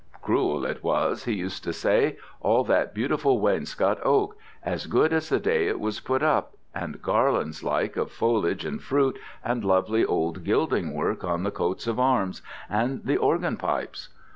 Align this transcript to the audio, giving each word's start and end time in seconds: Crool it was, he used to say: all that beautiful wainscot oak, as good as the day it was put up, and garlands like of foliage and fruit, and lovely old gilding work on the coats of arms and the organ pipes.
Crool 0.23 0.65
it 0.65 0.83
was, 0.83 1.25
he 1.25 1.33
used 1.33 1.63
to 1.63 1.71
say: 1.71 2.17
all 2.39 2.63
that 2.63 2.91
beautiful 2.95 3.39
wainscot 3.39 3.99
oak, 4.01 4.35
as 4.63 4.87
good 4.87 5.13
as 5.13 5.29
the 5.29 5.39
day 5.39 5.67
it 5.67 5.79
was 5.79 5.99
put 5.99 6.23
up, 6.23 6.53
and 6.73 7.03
garlands 7.03 7.63
like 7.63 7.95
of 7.97 8.09
foliage 8.11 8.65
and 8.65 8.81
fruit, 8.81 9.19
and 9.45 9.63
lovely 9.63 10.03
old 10.03 10.43
gilding 10.43 10.95
work 10.95 11.23
on 11.23 11.43
the 11.43 11.51
coats 11.51 11.85
of 11.85 11.99
arms 11.99 12.41
and 12.67 13.03
the 13.05 13.17
organ 13.17 13.57
pipes. 13.57 14.09